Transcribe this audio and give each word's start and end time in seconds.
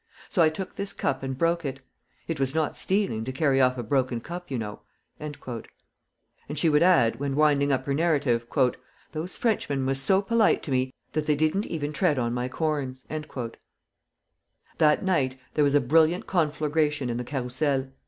So 0.29 0.41
I 0.41 0.49
took 0.49 0.75
this 0.77 0.93
cup 0.93 1.21
and 1.21 1.37
broke 1.37 1.63
it. 1.63 1.79
It 2.27 2.39
was 2.39 2.55
not 2.55 2.75
stealing 2.75 3.23
to 3.23 3.31
carry 3.31 3.61
off 3.61 3.77
a 3.77 3.83
broken 3.83 4.19
cup, 4.19 4.49
you 4.49 4.57
know." 4.57 4.79
And 5.19 5.35
she 6.55 6.69
would 6.69 6.81
add, 6.81 7.17
when 7.17 7.35
winding 7.35 7.71
up 7.71 7.85
her 7.85 7.93
narrative: 7.93 8.47
"Those 9.11 9.37
Frenchmen 9.37 9.85
was 9.85 10.01
so 10.01 10.23
polite 10.23 10.63
to 10.63 10.71
me 10.71 10.91
that 11.11 11.27
they 11.27 11.35
did 11.35 11.55
n't 11.55 11.67
even 11.67 11.93
tread 11.93 12.17
on 12.17 12.33
my 12.33 12.49
corns." 12.49 13.05
That 14.79 15.03
night 15.03 15.37
there 15.53 15.63
was 15.63 15.75
a 15.75 15.79
brilliant 15.79 16.25
conflagration 16.25 17.11
in 17.11 17.17
the 17.17 17.23
Carrousel. 17.23 17.91